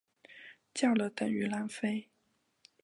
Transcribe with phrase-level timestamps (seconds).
[0.73, 2.09] 叫了等于浪费